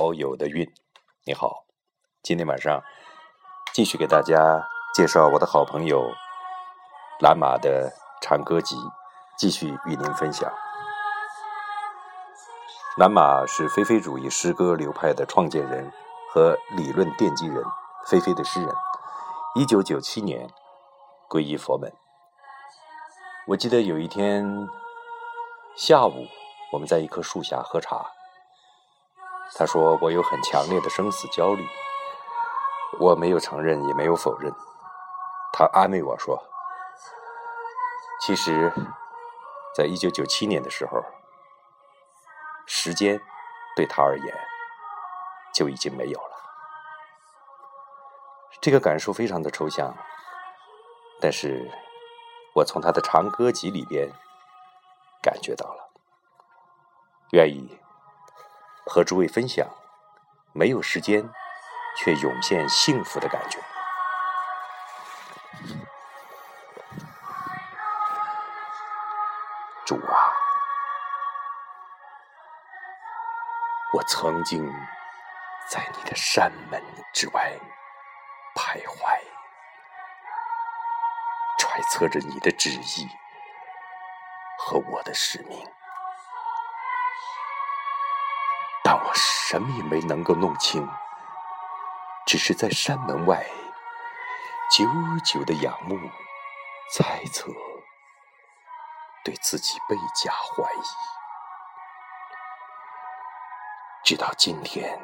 [0.00, 0.66] 好友的韵，
[1.26, 1.66] 你好，
[2.22, 2.82] 今天晚上
[3.74, 6.10] 继续给大家介绍我的好朋友
[7.20, 7.92] 蓝马的
[8.22, 8.76] 长歌集，
[9.36, 10.50] 继续与您分享。
[12.96, 15.92] 蓝马是菲菲主义诗歌流派的创建人
[16.32, 17.62] 和理论奠基人，
[18.06, 18.74] 菲菲的诗人。
[19.54, 20.48] 一九九七年
[21.28, 21.92] 皈依佛门。
[23.48, 24.66] 我记得有一天
[25.76, 26.26] 下午，
[26.72, 28.12] 我们在一棵树下喝茶。
[29.56, 31.66] 他说：“我有很强烈的生死焦虑。”
[32.98, 34.52] 我没有承认，也没有否认。
[35.52, 36.42] 他安慰我说
[38.20, 38.72] ：“其实，
[39.76, 41.04] 在一九九七年的时候，
[42.66, 43.20] 时间
[43.76, 44.34] 对他而言
[45.52, 46.36] 就已经没有了。”
[48.60, 49.96] 这个感受非常的抽象，
[51.20, 51.70] 但是
[52.56, 54.10] 我从他的长歌集里边
[55.22, 55.90] 感觉到了，
[57.30, 57.78] 愿意。
[58.92, 59.68] 和诸位分享，
[60.52, 61.22] 没有时间
[61.96, 63.56] 却涌现幸福的感觉。
[69.86, 70.34] 主啊，
[73.94, 74.68] 我曾经
[75.68, 76.82] 在你的山门
[77.14, 77.56] 之外
[78.56, 79.20] 徘徊，
[81.60, 83.08] 揣测着你的旨意
[84.58, 85.64] 和我的使命。
[89.50, 90.88] 什么也没能够弄清，
[92.24, 93.44] 只是在山门外
[94.70, 94.86] 久
[95.24, 95.98] 久的仰慕、
[96.94, 97.50] 猜测，
[99.24, 100.86] 对自己倍加怀疑。
[104.04, 105.00] 直到今天，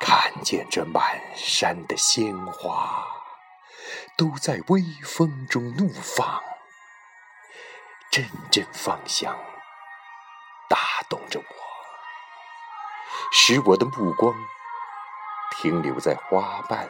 [0.00, 3.06] 看见这满山的鲜花
[4.16, 6.42] 都在微风中怒放，
[8.10, 9.36] 阵阵芳香。
[13.46, 14.34] 使我的目光
[15.50, 16.88] 停留在花瓣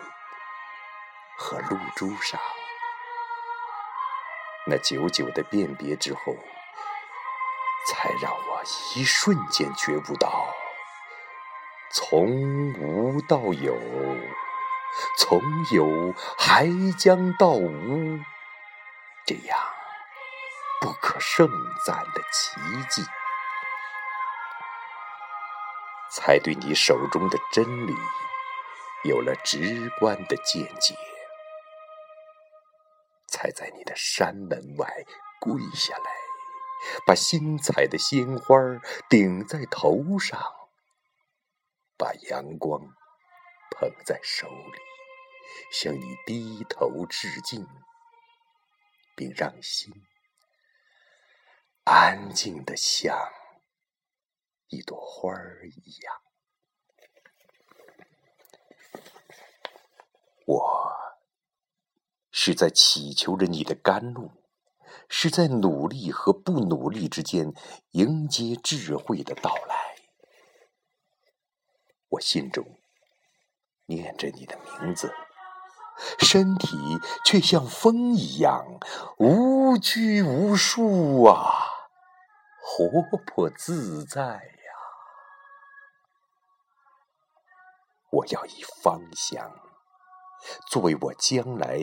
[1.36, 2.40] 和露珠上。
[4.64, 6.20] 那久久的辨别之后，
[7.88, 8.62] 才让我
[8.94, 10.46] 一瞬间觉悟到：
[11.90, 13.76] 从无到有，
[15.18, 15.42] 从
[15.72, 18.20] 有还将到无，
[19.26, 19.58] 这样
[20.80, 21.48] 不可胜
[21.84, 23.04] 赞的奇迹。
[26.24, 27.92] 才对你手中的真理
[29.04, 30.96] 有了直观的见解，
[33.28, 34.88] 才在你的山门外
[35.38, 36.10] 跪下来，
[37.06, 38.56] 把新采的鲜花
[39.10, 40.40] 顶在头上，
[41.98, 42.80] 把阳光
[43.70, 44.78] 捧在手里，
[45.70, 47.68] 向你低头致敬，
[49.14, 49.92] 并让心
[51.84, 53.14] 安静的想。
[54.74, 56.20] 一朵花儿一样，
[60.46, 60.92] 我
[62.32, 64.32] 是在祈求着你的甘露，
[65.08, 67.54] 是在努力和不努力之间
[67.92, 69.94] 迎接智慧的到来。
[72.08, 72.80] 我心中
[73.86, 75.14] 念着你的名字，
[76.18, 76.76] 身体
[77.24, 78.80] 却像风一样
[79.18, 81.62] 无拘无束啊，
[82.60, 82.88] 活
[83.24, 84.53] 泼自在。
[88.14, 89.50] 我要以芳香
[90.68, 91.80] 作为我将来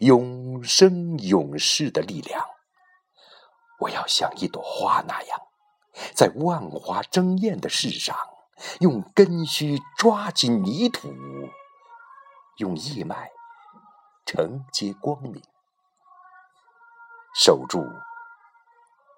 [0.00, 2.44] 永生永世的力量。
[3.80, 5.40] 我要像一朵花那样，
[6.14, 8.14] 在万花争艳的世上，
[8.80, 11.08] 用根须抓紧泥土，
[12.58, 13.30] 用叶脉
[14.26, 15.42] 承接光明，
[17.34, 17.82] 守住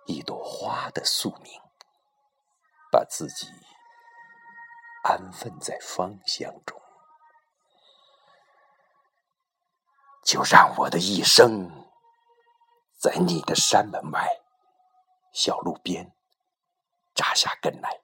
[0.06, 1.60] 一朵花的宿命，
[2.92, 3.48] 把自己。
[5.04, 6.80] 安分在芳香中，
[10.24, 11.70] 就让我的一生
[12.98, 14.26] 在你的山门外、
[15.30, 16.14] 小路边
[17.14, 18.00] 扎下根来，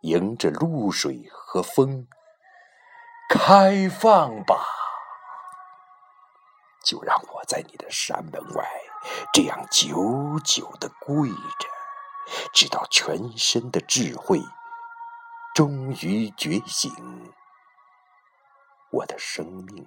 [0.00, 2.08] 迎着露水和风
[3.30, 4.66] 开放吧。
[6.84, 8.68] 就让我在你的山门外
[9.32, 11.68] 这样久久的跪着，
[12.52, 14.42] 直到全身的智慧。
[15.58, 16.88] 终于觉醒，
[18.92, 19.84] 我的生命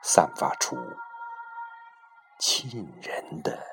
[0.00, 0.76] 散发出
[2.38, 2.70] 沁
[3.02, 3.66] 人的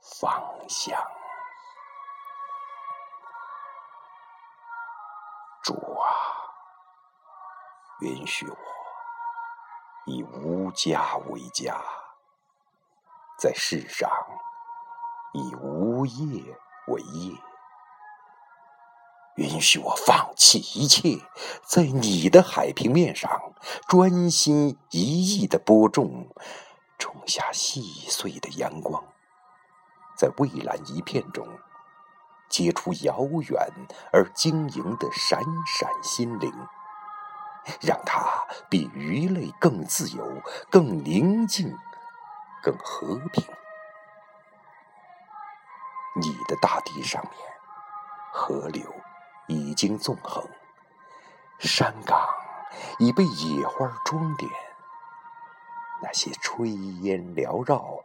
[0.00, 0.98] 芳香。
[5.62, 6.08] 主啊，
[8.00, 8.56] 允许我
[10.06, 11.78] 以无家为家，
[13.38, 14.10] 在世上
[15.34, 17.47] 以无业为业。
[19.38, 21.20] 允许我放弃一切，
[21.64, 23.30] 在你的海平面上
[23.86, 26.34] 专心一意的播种，
[26.98, 29.04] 种下细碎的阳光，
[30.16, 31.46] 在蔚蓝一片中
[32.48, 33.70] 结出遥远
[34.12, 36.52] 而晶莹的闪闪心灵，
[37.80, 41.72] 让它比鱼类更自由、更宁静、
[42.60, 43.44] 更和平。
[46.20, 47.32] 你的大地上面，
[48.32, 48.82] 河流。
[49.48, 50.48] 已经纵横，
[51.58, 52.28] 山岗
[52.98, 54.50] 已被野花装点。
[56.00, 58.04] 那些炊烟缭绕、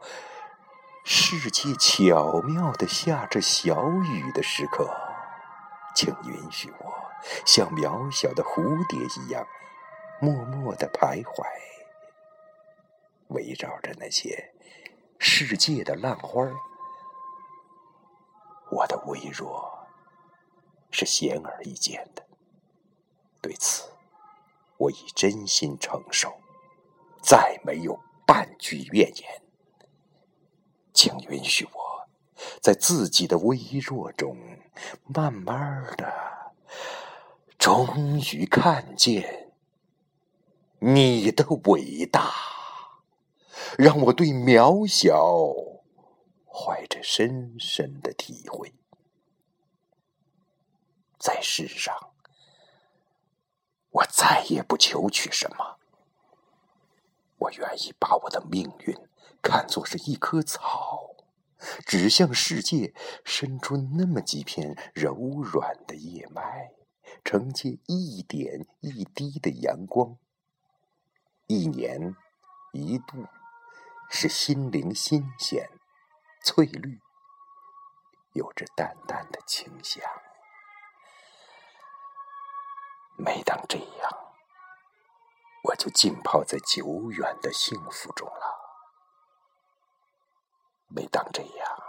[1.04, 4.90] 世界巧妙的下着小雨的时刻，
[5.94, 6.92] 请允许我
[7.46, 9.46] 像渺小的蝴蝶一样，
[10.20, 11.44] 默默的徘徊，
[13.28, 14.52] 围绕着那些
[15.18, 16.42] 世界的浪花
[18.70, 19.73] 我的微弱。
[20.94, 22.24] 是显而易见的，
[23.40, 23.90] 对此
[24.76, 26.32] 我已真心承受，
[27.20, 29.42] 再没有半句怨言。
[30.92, 32.08] 请允许我，
[32.60, 34.36] 在自己的微弱中，
[35.02, 36.54] 慢慢的，
[37.58, 39.52] 终于看见
[40.78, 42.32] 你的伟大，
[43.76, 45.52] 让我对渺小
[46.46, 48.72] 怀着深深的体会。
[51.24, 52.12] 在世上，
[53.88, 55.78] 我再也不求取什么。
[57.38, 58.94] 我愿意把我的命运
[59.40, 61.16] 看作是一棵草，
[61.86, 62.92] 只向世界
[63.24, 66.72] 伸出那么几片柔软的叶脉，
[67.24, 70.18] 承接一点一滴的阳光。
[71.46, 72.14] 一年
[72.74, 73.24] 一度，
[74.10, 75.70] 使心灵新鲜、
[76.42, 77.00] 翠绿，
[78.34, 80.04] 有着淡淡的清香。
[83.16, 84.34] 每当这样，
[85.62, 88.60] 我就浸泡在久远的幸福中了。
[90.88, 91.82] 每当这样，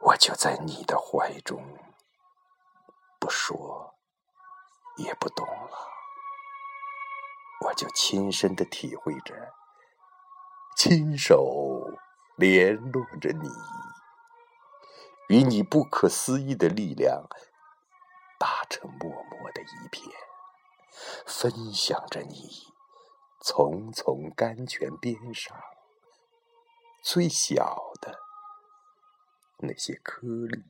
[0.00, 1.62] 我就在你的怀中，
[3.18, 3.94] 不说
[4.96, 5.88] 也不动了。
[7.66, 9.54] 我就亲身的体会着，
[10.76, 11.86] 亲手
[12.36, 13.48] 联络着你，
[15.28, 17.26] 与你不可思议的力量。
[18.42, 20.12] 打成默默的一片，
[21.24, 22.74] 分享着你
[23.40, 25.56] 丛丛甘泉边上
[27.04, 28.18] 最小的
[29.58, 30.64] 那些颗粒。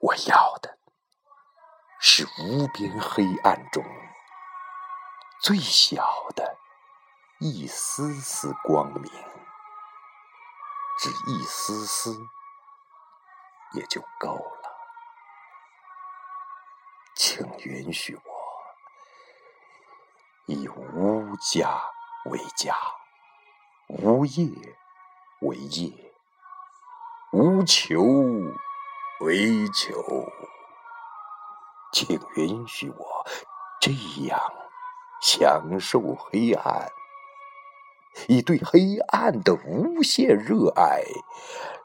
[0.00, 0.78] 我要的
[1.98, 3.82] 是无边黑暗中
[5.40, 6.58] 最小的
[7.38, 9.10] 一丝丝光明，
[10.98, 12.14] 只一丝丝。
[13.72, 14.70] 也就够了，
[17.16, 18.22] 请允许我
[20.46, 21.80] 以无家
[22.24, 22.74] 为家，
[23.86, 24.50] 无业
[25.42, 26.12] 为业，
[27.32, 28.02] 无求
[29.20, 29.94] 为求，
[31.92, 33.26] 请允许我
[33.80, 33.92] 这
[34.26, 34.40] 样
[35.22, 36.90] 享受黑暗，
[38.26, 41.02] 以对黑暗的无限热爱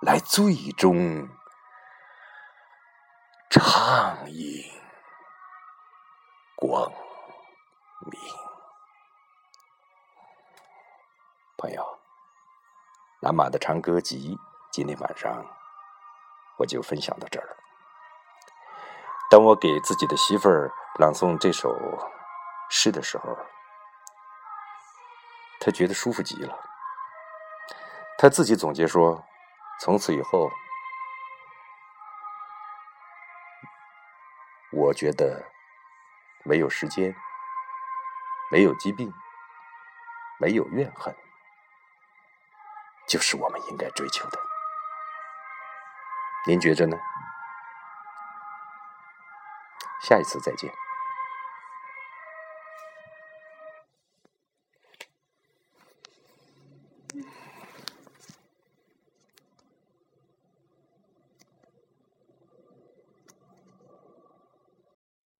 [0.01, 1.29] 来最终。
[3.49, 4.63] 畅饮
[6.55, 6.91] 光
[8.11, 8.19] 明，
[11.55, 11.99] 朋友，
[13.21, 14.37] 蓝马的长歌集，
[14.71, 15.45] 今天晚上
[16.57, 17.55] 我就分享到这儿了。
[19.29, 21.69] 当我给自己的媳妇儿朗诵这首
[22.69, 23.37] 诗的时候，
[25.61, 26.57] 她觉得舒服极了。
[28.17, 29.23] 她自己总结说
[29.79, 30.49] ：“从此以后。”
[34.71, 35.45] 我觉得
[36.43, 37.15] 没有时间，
[38.51, 39.13] 没有疾病，
[40.39, 41.15] 没有怨恨，
[43.07, 44.39] 就是我们应该追求的。
[46.47, 46.97] 您觉着呢？
[50.01, 50.71] 下一次再见。